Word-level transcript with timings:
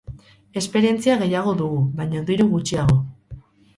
Esperientzia 0.61 1.17
gehiago 1.21 1.53
dugu, 1.61 1.83
baina 2.01 2.23
diru 2.31 2.49
gutxiago. 2.55 2.99